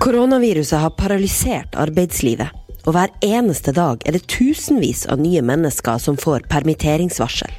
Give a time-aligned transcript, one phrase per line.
[0.00, 2.48] Koronaviruset har paralysert arbeidslivet,
[2.88, 7.52] og hver eneste dag er det tusenvis av nye mennesker som får permitteringsvarsel.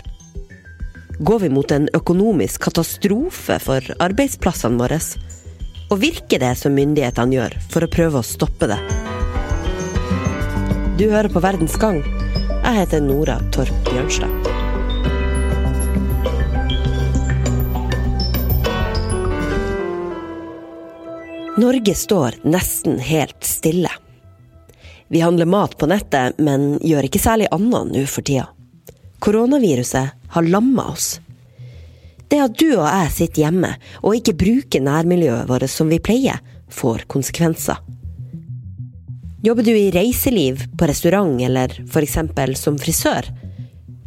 [1.21, 4.97] Går vi mot en økonomisk katastrofe for arbeidsplassene våre?
[5.93, 8.81] Og virker det som myndighetene gjør for å prøve å stoppe det?
[10.97, 12.01] Du hører på Verdens Gang.
[12.63, 14.40] Jeg heter Nora Torp Bjørnstad.
[21.61, 23.89] Norge står nesten helt stille.
[25.07, 28.47] Vi handler mat på nettet, men gjør ikke særlig annet nå for tida.
[29.21, 31.19] Koronaviruset har lamma oss.
[32.31, 36.39] Det at du og jeg sitter hjemme og ikke bruker nærmiljøet vårt som vi pleier,
[36.71, 37.77] får konsekvenser.
[39.43, 42.17] Jobber du i reiseliv, på restaurant eller f.eks.
[42.57, 43.27] som frisør,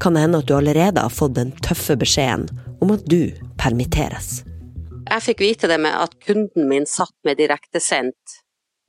[0.01, 2.49] kan det hende at du allerede har fått den tøffe beskjeden
[2.81, 3.29] om at du
[3.61, 4.41] permitteres.
[5.05, 8.39] Jeg fikk vite det med at kunden min satt med direktesendt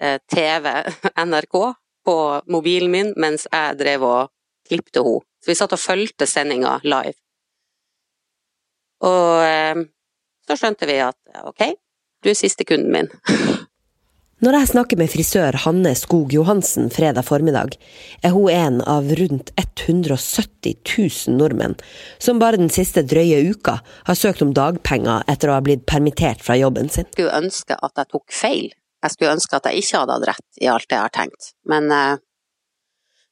[0.01, 0.71] eh, TV,
[1.27, 1.57] NRK,
[2.05, 2.17] på
[2.51, 4.31] mobilen min mens jeg drev og
[4.67, 5.25] klippte henne.
[5.43, 7.17] Så vi satt og fulgte sendinga live.
[9.05, 9.83] Og eh,
[10.47, 11.67] så skjønte vi at ok,
[12.23, 13.11] du er siste kunden min.
[14.45, 17.71] Når jeg snakker med frisør Hanne Skog Johansen fredag formiddag,
[18.21, 21.73] er hun en av rundt 170 000 nordmenn
[22.21, 26.43] som bare den siste drøye uka har søkt om dagpenger etter å ha blitt permittert
[26.45, 27.07] fra jobben sin.
[27.09, 28.67] Jeg skulle ønske at jeg tok feil.
[29.01, 31.49] Jeg skulle ønske at jeg ikke hadde hatt rett i alt jeg har tenkt.
[31.65, 32.21] Men eh,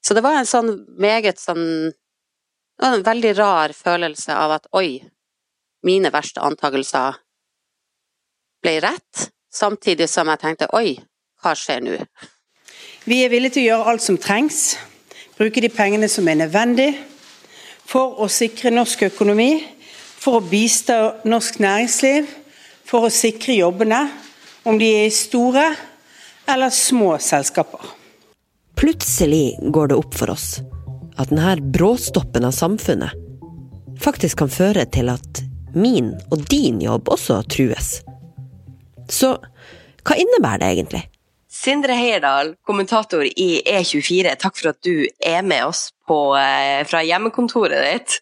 [0.02, 4.66] Så det var en sånn meget sånn Det var en veldig rar følelse av at
[4.74, 4.98] oi,
[5.86, 7.22] mine verste antakelser
[8.66, 9.30] ble rett.
[9.54, 10.96] Samtidig som jeg tenkte oi,
[11.44, 11.98] hva skjer nå?
[13.06, 14.76] Vi er villige til å gjøre alt som trengs,
[15.38, 16.90] bruke de pengene som er nødvendig
[17.86, 19.62] for å sikre norsk økonomi,
[20.18, 20.96] for å bistå
[21.30, 22.30] norsk næringsliv,
[22.88, 24.00] for å sikre jobbene,
[24.66, 25.66] om de er i store
[26.50, 27.84] eller små selskaper.
[28.80, 30.48] Plutselig går det opp for oss
[31.20, 33.14] at denne bråstoppen av samfunnet
[34.02, 35.44] faktisk kan føre til at
[35.78, 38.00] min og din jobb også trues.
[39.12, 39.36] Så
[40.04, 41.04] hva innebærer det egentlig?
[41.54, 47.04] Sindre Heierdal, kommentator i E24, takk for at du er med oss på, eh, fra
[47.06, 48.20] hjemmekontoret ditt.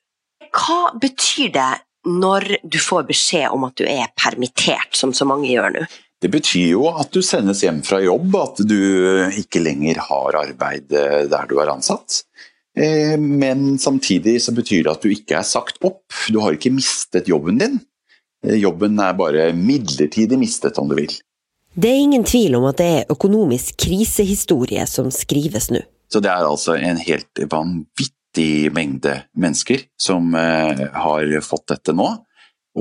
[0.52, 1.72] Hva betyr det
[2.06, 5.86] når du får beskjed om at du er permittert, som så mange gjør nå?
[6.22, 8.78] Det betyr jo at du sendes hjem fra jobb, at du
[9.42, 12.22] ikke lenger har arbeid eh, der du er ansatt.
[12.78, 16.04] Eh, men samtidig så betyr det at du ikke er sagt opp.
[16.30, 17.80] Du har ikke mistet jobben din.
[18.42, 21.14] Jobben er bare midlertidig mistet, om du vil.
[21.72, 25.84] Det er ingen tvil om at det er økonomisk krisehistorie som skrives nå.
[26.12, 32.10] Så det er altså en helt vanvittig mengde mennesker som eh, har fått dette nå.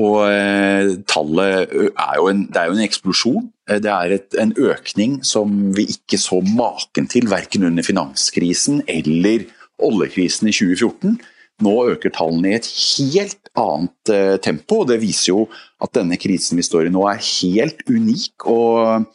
[0.00, 3.49] Og eh, tallet er jo en, det er jo en eksplosjon.
[3.70, 8.82] Eh, det er et, en økning som vi ikke så maken til, verken under finanskrisen
[8.91, 9.47] eller
[9.81, 11.20] oljekrisen i 2014.
[11.65, 15.44] Nå øker tallene i et helt annet eh, tempo, og det viser jo
[15.82, 19.06] at denne krisen vi står i nå er helt unik og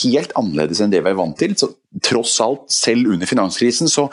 [0.00, 1.56] helt annerledes enn det vi er vant til.
[1.58, 1.72] Så,
[2.06, 4.06] tross alt, selv under finanskrisen, så,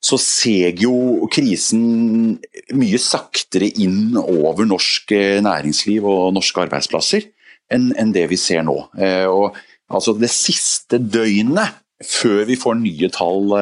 [0.00, 2.38] så seg jo krisen
[2.76, 7.28] mye saktere inn over norsk eh, næringsliv og norske arbeidsplasser
[7.74, 8.78] enn, enn det vi ser nå.
[8.96, 9.58] Eh, og,
[9.92, 13.52] altså Det siste døgnet før vi får nye tall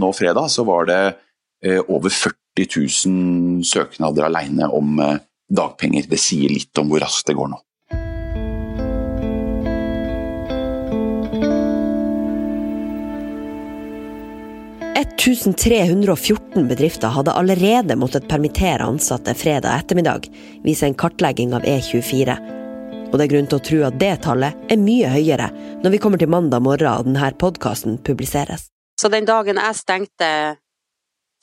[0.00, 0.98] nå fredag, så var det
[1.86, 5.18] over 40 40 000 søknader alene om eh,
[5.52, 6.08] dagpenger.
[6.08, 7.60] Det sier litt om hvor raskt det går nå.
[15.26, 20.28] «1314 bedrifter hadde allerede måttet permittere ansatte fredag ettermiddag,
[20.62, 22.36] viser en kartlegging av E24.
[23.10, 25.48] Og det er grunn til å tro at det tallet er mye høyere
[25.82, 28.68] når vi kommer til mandag morgen og denne podkasten publiseres.
[29.00, 30.28] Så den dagen jeg stengte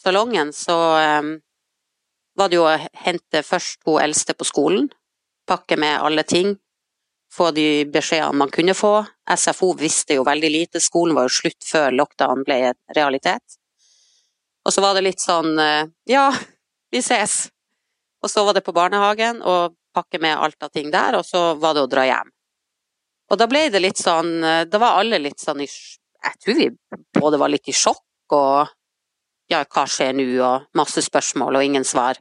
[0.04, 0.76] salongen, så
[1.20, 1.38] um,
[2.38, 2.76] var det jo å
[3.06, 4.90] hente først hun eldste på skolen,
[5.48, 6.56] pakke med alle ting,
[7.34, 9.00] få de beskjedene man kunne få.
[9.26, 13.58] SFO visste jo veldig lite, skolen var jo slutt før lockdown ble en realitet.
[14.64, 16.28] Og så var det litt sånn uh, ja,
[16.94, 17.48] vi ses.
[18.24, 21.54] Og så var det på barnehagen og pakke med alt av ting der, og så
[21.60, 22.32] var det å dra hjem.
[23.32, 26.58] Og da ble det litt sånn eh, Da var alle litt sånn i Jeg tror
[26.58, 26.66] vi
[27.16, 28.74] både var litt i sjokk og
[29.54, 32.20] ja, hva skjer nå, og masse spørsmål og ingen svar.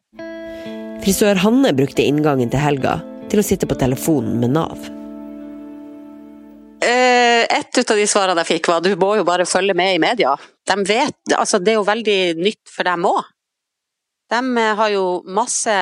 [1.02, 3.00] Frisør Hanne brukte inngangen til helga
[3.32, 4.88] til å sitte på telefonen med Nav.
[6.82, 10.02] Eh, et av de svarene jeg fikk var du må jo bare følge med i
[10.02, 10.34] media.
[10.67, 13.23] De vet, altså Det er jo veldig nytt for dem òg.
[14.32, 14.43] De
[14.79, 15.76] har jo masse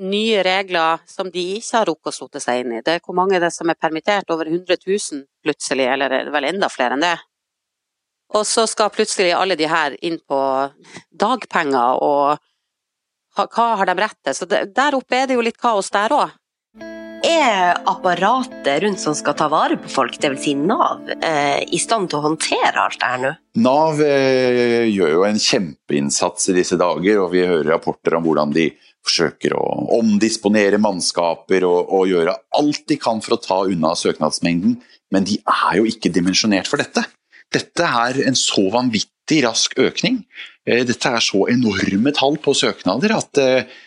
[0.00, 2.82] nye regler som de ikke har rukket å sote seg inn i.
[2.84, 6.30] Det er hvor mange det er som er permittert, over 100 000 plutselig, eller er
[6.32, 7.16] vel enda flere enn det.
[8.36, 10.40] Og så skal plutselig alle de her inn på
[11.10, 12.38] dagpenger, og
[13.40, 14.36] hva har de rett til?
[14.36, 16.36] Så der oppe er det jo litt kaos der òg.
[17.20, 20.40] Er apparatet rundt som skal ta vare på folk, dvs.
[20.40, 23.32] Si Nav, eh, i stand til å håndtere alt det her nå?
[23.60, 28.54] Nav eh, gjør jo en kjempeinnsats i disse dager, og vi hører rapporter om hvordan
[28.56, 28.70] de
[29.04, 29.66] forsøker å
[29.98, 34.78] omdisponere mannskaper og, og gjøre alt de kan for å ta unna søknadsmengden,
[35.12, 37.04] men de er jo ikke dimensjonert for dette.
[37.50, 40.22] Dette er en så vanvittig rask økning.
[40.66, 43.78] Eh, dette er så enorme tall på søknader at eh,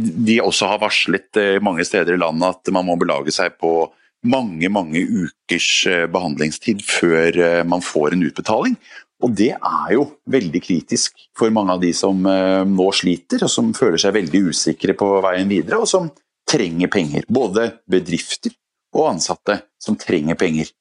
[0.00, 3.90] de også har varslet eh, mange steder i landet at man må belage seg på
[4.24, 7.36] mange mange ukers behandlingstid før
[7.68, 8.78] man får en utbetaling.
[9.20, 13.68] Og det er jo veldig kritisk for mange av de som nå sliter, og som
[13.76, 16.08] føler seg veldig usikre på veien videre, og som
[16.48, 17.28] trenger penger.
[17.28, 18.56] Både bedrifter
[18.96, 20.72] og ansatte som trenger penger.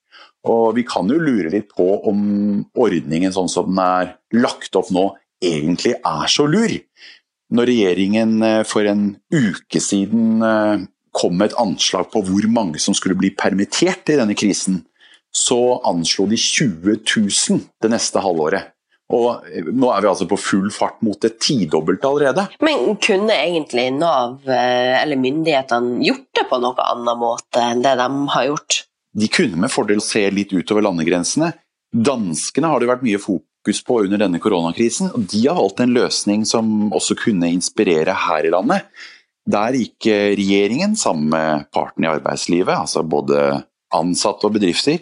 [0.49, 2.23] Og vi kan jo lure litt på om
[2.75, 5.11] ordningen sånn som den er lagt opp nå,
[5.43, 6.73] egentlig er så lur.
[7.53, 12.81] Når regjeringen eh, for en uke siden eh, kom med et anslag på hvor mange
[12.81, 14.81] som skulle bli permittert i denne krisen,
[15.33, 18.71] så anslo de 20 000 det neste halvåret.
[19.13, 22.47] Og eh, nå er vi altså på full fart mot det tidobbelte allerede.
[22.65, 28.09] Men kunne egentlig Nav eller myndighetene gjort det på noen annen måte enn det de
[28.33, 28.83] har gjort?
[29.13, 31.51] De kunne med fordel se litt utover landegrensene.
[31.93, 35.93] Danskene har det vært mye fokus på under denne koronakrisen, og de har valgt en
[35.93, 38.89] løsning som også kunne inspirere her i landet.
[39.49, 40.07] Der gikk
[40.39, 43.63] regjeringen sammen med partene i arbeidslivet, altså både
[43.93, 45.01] ansatte og bedrifter,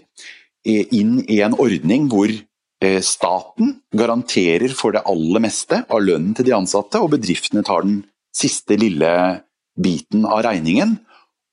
[0.66, 6.50] inn i en ordning hvor eh, staten garanterer for det aller meste av lønnen til
[6.50, 8.02] de ansatte, og bedriftene tar den
[8.36, 9.14] siste lille
[9.80, 11.00] biten av regningen.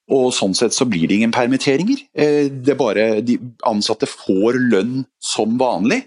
[0.09, 2.01] Og sånn sett så blir det ingen permitteringer.
[2.17, 3.39] Eh, det er bare De
[3.69, 6.07] ansatte får lønn som vanlig,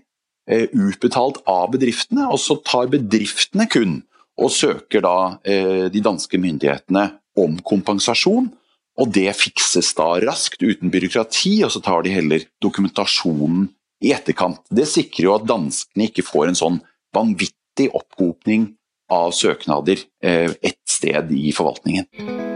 [0.50, 4.02] eh, utbetalt av bedriftene, og så tar bedriftene kun
[4.38, 8.50] og søker da eh, de danske myndighetene om kompensasjon.
[8.98, 13.70] Og det fikses da raskt, uten byråkrati, og så tar de heller dokumentasjonen
[14.04, 14.60] i etterkant.
[14.70, 16.82] Det sikrer jo at danskene ikke får en sånn
[17.16, 18.74] vanvittig opphopning
[19.12, 22.51] av søknader ett sted i forvaltningen.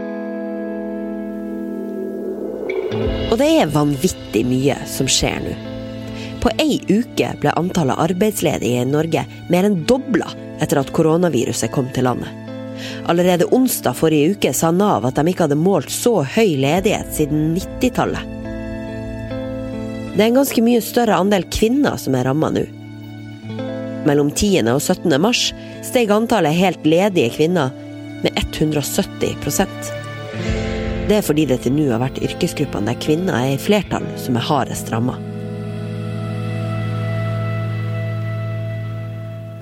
[3.30, 5.54] Og det er vanvittig mye som skjer nå.
[6.40, 10.28] På ei uke ble antallet arbeidsledige i Norge mer enn dobla
[10.62, 12.30] etter at koronaviruset kom til landet.
[13.08, 17.54] Allerede onsdag forrige uke sa Nav at de ikke hadde målt så høy ledighet siden
[17.56, 18.32] 90-tallet.
[20.16, 22.64] Det er en ganske mye større andel kvinner som er ramma nå.
[24.06, 24.70] Mellom 10.
[24.72, 25.12] og 17.
[25.20, 25.50] mars
[25.84, 27.74] steg antallet helt ledige kvinner
[28.22, 30.05] med 170
[31.06, 34.34] det er fordi det til nå har vært yrkesgruppene der kvinner er i flertall, som
[34.38, 35.14] er hardest ramma.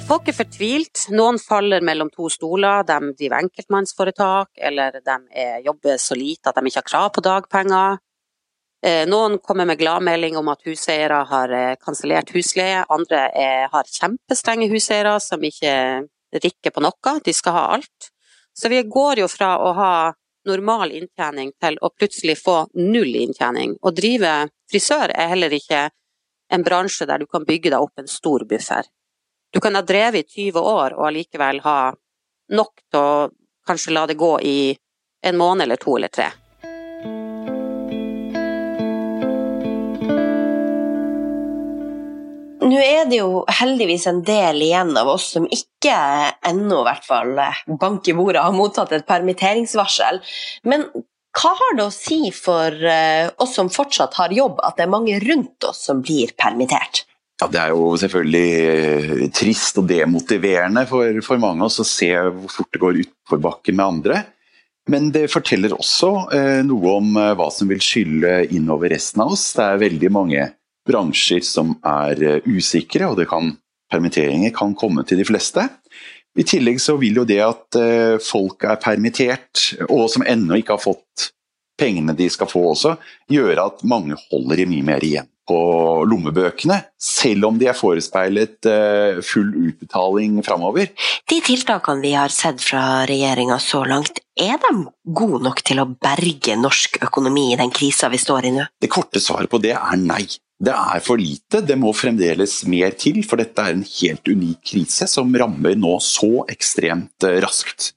[0.04, 1.06] Folk er fortvilt.
[1.16, 2.84] Noen faller mellom to stoler.
[2.88, 5.18] De driver enkeltmannsforetak, eller de
[5.64, 8.00] jobber så lite at de ikke har krav på dagpenger.
[8.84, 12.82] Eh, noen kommer med gladmelding om at huseiere har eh, kansellert husleie.
[12.92, 15.72] Andre er, har kjempestrenge huseiere som ikke
[16.36, 17.16] rikker på noe.
[17.24, 18.12] De skal ha alt.
[18.52, 19.94] Så vi går jo fra å ha
[20.48, 23.76] normal inntjening til å plutselig få null inntjening.
[23.80, 24.34] Å drive
[24.70, 25.88] frisør er heller ikke
[26.52, 28.86] en bransje der du kan bygge deg opp en stor buffer.
[29.54, 31.78] Du kan ha drevet i 20 år og allikevel ha
[32.52, 33.28] nok til å
[33.66, 34.58] kanskje la det gå i
[35.24, 36.30] en måned eller to eller tre.
[42.64, 45.94] Nå er det jo heldigvis en del igjen av oss som ikke
[46.48, 47.34] ennå i hvert fall
[47.80, 50.22] bank i bordet har mottatt et permitteringsvarsel.
[50.64, 50.86] Men
[51.34, 54.94] hva har det å si for eh, oss som fortsatt har jobb, at det er
[54.94, 57.04] mange rundt oss som blir permittert?
[57.42, 62.12] Ja, Det er jo selvfølgelig eh, trist og demotiverende for, for mange oss å se
[62.14, 64.22] hvor fort det går utforbakke med andre.
[64.88, 69.34] Men det forteller også eh, noe om eh, hva som vil skylle innover resten av
[69.34, 69.48] oss.
[69.56, 70.46] Det er veldig mange
[70.88, 73.54] bransjer som er eh, usikre, og kan,
[73.92, 75.68] permitteringer kan komme til de fleste.
[76.34, 80.76] I tillegg så vil jo det at eh, folk er permittert, og som ennå ikke
[80.76, 81.30] har fått
[81.78, 82.96] pengene de skal få også,
[83.30, 85.56] gjøre at mange holder i mye mer igjen på
[86.08, 90.88] lommebøkene, selv om de er forespeilet eh, full utbetaling framover.
[91.28, 95.88] De tiltakene vi har sett fra regjeringa så langt, er de gode nok til å
[95.92, 98.64] berge norsk økonomi i den krisa vi står i nå?
[98.80, 100.24] Det korte svaret på det er nei.
[100.64, 104.62] Det er for lite, det må fremdeles mer til, for dette er en helt unik
[104.70, 107.90] krise som rammer nå så ekstremt eh, raskt.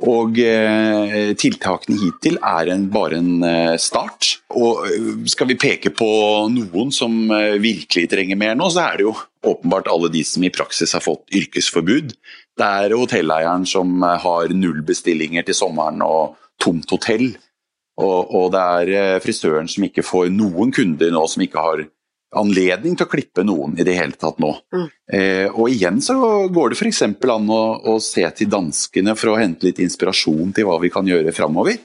[0.00, 4.30] Og eh, tiltakene hittil er en, bare en eh, start.
[4.56, 6.08] Og eh, skal vi peke på
[6.54, 9.14] noen som eh, virkelig trenger mer nå, så er det jo
[9.46, 12.16] åpenbart alle de som i praksis har fått yrkesforbud.
[12.58, 17.28] Det er hotelleieren som eh, har null bestillinger til sommeren og tomt hotell.
[18.00, 21.88] Og, og det er frisøren som ikke får noen kunder nå som ikke har
[22.38, 24.52] anledning til å klippe noen i det hele tatt nå.
[24.74, 24.86] Mm.
[25.12, 26.16] Eh, og igjen så
[26.52, 27.02] går det f.eks.
[27.02, 31.08] an å, å, se til danskene for å hente litt inspirasjon til hva vi kan
[31.08, 31.80] gjøre framover.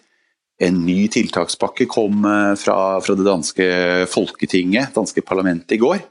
[0.62, 3.70] En ny tiltakspakke kom eh, fra, fra, det danske
[4.12, 6.06] folketinget, danske parlamentet, i går.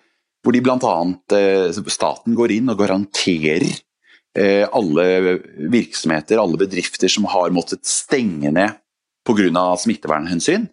[0.45, 0.95] Hvor de bl.a.
[1.38, 5.38] Eh, staten går inn og garanterer eh, alle
[5.73, 8.81] virksomheter, alle bedrifter som har måttet stenge ned
[9.25, 9.64] pga.
[9.81, 10.67] smittevernhensyn,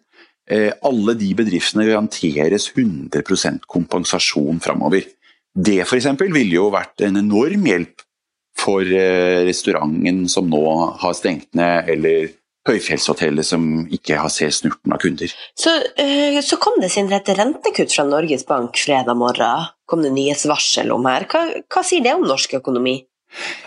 [0.84, 5.06] alle de bedriftene garanteres 100% kompensasjon framover.
[5.52, 6.08] Det f.eks.
[6.22, 8.04] ville jo vært en enorm hjelp
[8.62, 10.62] for eh, restauranten som nå
[11.02, 12.30] har stengt ned, eller
[12.68, 15.32] høyfjellshotellet som ikke har sett snurten av kunder.
[15.58, 19.72] Så, eh, så kom det sin rette rentekutt fra Norges Bank fredag morgen.
[19.86, 21.26] Kom det nyhetsvarsel om her.
[21.30, 23.00] Hva, hva sier det om norsk økonomi?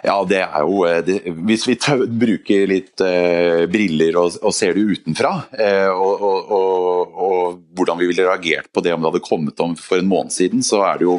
[0.05, 1.15] Ja, det er jo eh, det,
[1.47, 1.75] Hvis vi
[2.21, 8.09] bruker litt eh, briller og, og, ser det utenfra, eh, og, og, og, hvordan vi
[8.11, 11.01] ville reagert på det om det hadde kommet om for en måned siden, så er
[11.01, 11.17] det jo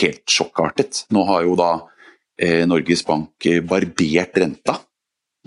[0.00, 1.04] helt sjokkartet.
[1.14, 1.72] Nå har jo da
[2.40, 4.78] eh, Norges Bank barbert renta.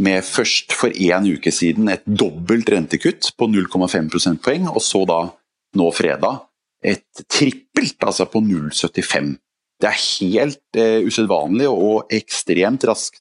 [0.03, 5.19] Med først for én uke siden et dobbelt rentekutt på 0,5 prosentpoeng, og så da
[5.77, 6.41] nå fredag
[6.83, 9.35] et trippelt, altså på 0,75
[9.83, 13.19] det er helt eh, usedvanlig og ekstremt raskt.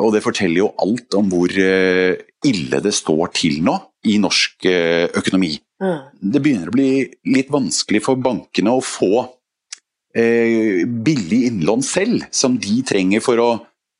[0.00, 2.16] Og det forteller jo alt om hvor eh,
[2.48, 3.76] ille det står til nå
[4.08, 5.52] i norsk eh, økonomi.
[5.82, 5.98] Mm.
[6.32, 6.92] Det begynner å bli
[7.34, 13.48] litt vanskelig for bankene å få uh, billig innlån selv, som de trenger for å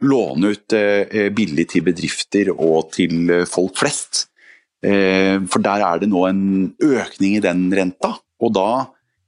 [0.07, 0.75] låne ut
[1.35, 4.25] billig til bedrifter og til folk flest.
[4.83, 6.45] For der er det nå en
[6.83, 8.69] økning i den renta, og da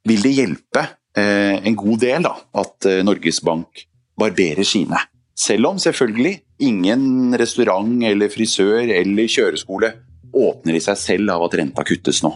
[0.06, 3.84] vil det hjelpe Eh, en god del da, at eh, Norges Bank
[4.18, 4.98] barberer sine.
[5.34, 9.90] Selv om selvfølgelig ingen restaurant eller frisør eller kjøreskole
[10.34, 12.32] åpner i seg selv av at renta kuttes nå.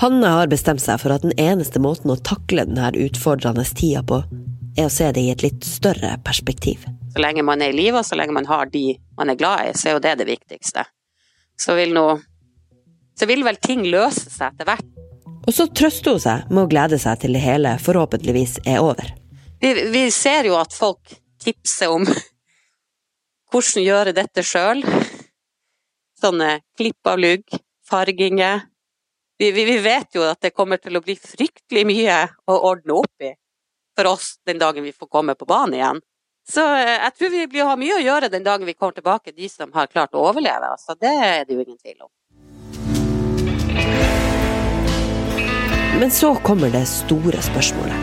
[0.00, 4.22] Hanne har bestemt seg for at den eneste måten å takle denne utfordrende tida på,
[4.78, 6.86] er å se det i et litt større perspektiv.
[7.12, 9.68] Så lenge man er i live og så lenge man har de man er glad
[9.68, 10.86] i, så er jo det det viktigste.
[11.60, 12.06] Så vil, nå,
[13.18, 14.91] så vil vel ting løse seg etter hvert.
[15.46, 19.10] Og så trøster hun seg med å glede seg til det hele forhåpentligvis er over.
[19.62, 22.06] Vi, vi ser jo at folk tipser om
[23.52, 24.84] hvordan gjøre dette sjøl.
[26.22, 27.44] Sånne klipp av lugg,
[27.88, 28.68] farginger.
[29.38, 33.00] Vi, vi, vi, vet jo at det kommer til å bli fryktelig mye å ordne
[33.02, 33.32] opp i
[33.98, 36.00] for oss den dagen vi får komme på banen igjen.
[36.48, 38.96] Så eh, jeg tror vi blir å ha mye å gjøre den dagen vi kommer
[38.96, 40.72] tilbake, de som har klart å overleve.
[40.74, 42.10] Altså, det er det jo ingen tvil om.
[46.02, 47.94] Men så kommer det store spørsmålet.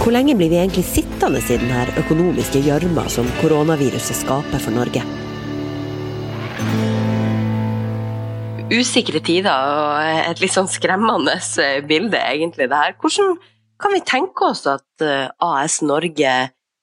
[0.00, 5.04] Hvor lenge blir vi egentlig sittende i denne økonomiske gjørma som koronaviruset skaper for Norge?
[8.74, 11.38] Usikre tider og et litt sånn skremmende
[11.86, 12.98] bilde, egentlig, det her.
[12.98, 13.38] Hvordan
[13.78, 16.34] kan vi tenke oss at eh, AS Norge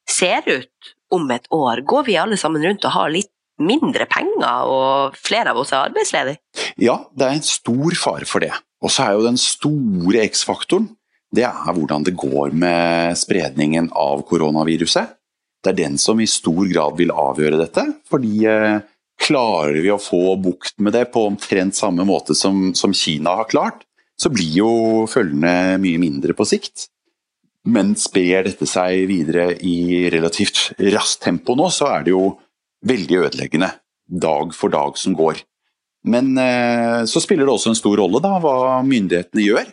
[0.08, 1.84] ser ut om et år?
[1.84, 5.86] Går vi alle sammen rundt og har litt mindre penger, og flere av oss er
[5.90, 6.42] arbeidsledige?
[6.82, 8.52] Ja, det er en stor fare for det.
[8.84, 10.90] Og så er jo den store X-faktoren
[11.36, 15.16] det er hvordan det går med spredningen av koronaviruset.
[15.64, 17.86] Det er den som i stor grad vil avgjøre dette.
[18.10, 18.80] fordi eh,
[19.26, 23.50] klarer vi å få bukt med det på omtrent samme måte som, som Kina har
[23.50, 23.86] klart,
[24.20, 24.72] så blir jo
[25.12, 26.90] følgene mye mindre på sikt.
[27.66, 32.36] Men sprer dette seg videre i relativt raskt tempo nå, så er det jo
[32.88, 33.72] veldig ødeleggende
[34.06, 35.42] dag for dag som går.
[36.06, 39.72] Men eh, så spiller det også en stor rolle da, hva myndighetene gjør.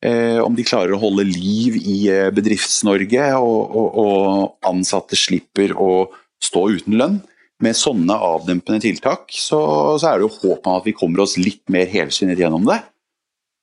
[0.00, 5.76] Eh, om de klarer å holde liv i eh, Bedrifts-Norge, og, og, og, ansatte slipper
[5.76, 6.08] å
[6.42, 7.20] stå uten lønn.
[7.60, 9.60] Med sånne avdempende tiltak så,
[10.00, 12.80] så er det jo håp om at vi kommer oss litt mer helskinnet gjennom det.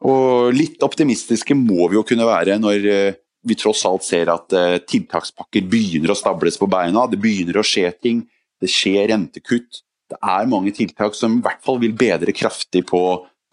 [0.06, 3.18] Og litt optimistiske må vi jo kunne være når eh,
[3.48, 7.08] vi tross alt ser at eh, tiltakspakker begynner å stables på beina.
[7.10, 8.22] Det begynner å skje ting
[8.62, 9.84] det skjer rentekutt.
[10.08, 13.02] Det er mange tiltak som i hvert fall vil bedre kraftig på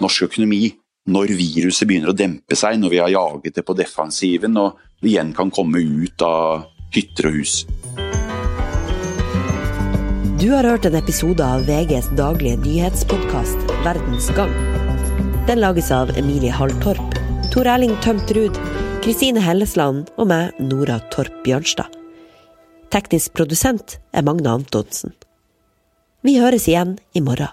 [0.03, 0.69] norsk økonomi
[1.11, 5.15] når viruset begynner å dempe seg, når vi har jaget det på defensiven og vi
[5.15, 7.57] igjen kan komme ut av hytter og hus.
[10.41, 14.53] Du har hørt en episode av VGs daglige nyhetspodkast Verdens gang.
[15.49, 17.19] Den lages av Emilie Halltorp,
[17.53, 18.57] Tor Erling Tømt Ruud,
[19.05, 22.04] Kristine Hellesland og meg, Nora Torp Bjørnstad.
[22.95, 25.11] Teknisk produsent er Magne Antonsen.
[26.23, 27.51] Vi høres igjen i morgen.